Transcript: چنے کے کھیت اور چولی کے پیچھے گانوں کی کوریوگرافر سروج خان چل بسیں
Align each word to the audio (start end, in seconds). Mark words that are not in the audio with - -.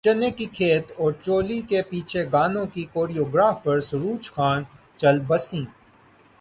چنے 0.03 0.29
کے 0.31 0.45
کھیت 0.53 0.91
اور 0.97 1.11
چولی 1.21 1.59
کے 1.69 1.81
پیچھے 1.81 2.23
گانوں 2.31 2.65
کی 2.65 2.83
کوریوگرافر 2.93 3.79
سروج 3.79 4.29
خان 4.31 4.63
چل 4.99 5.19
بسیں 5.27 5.65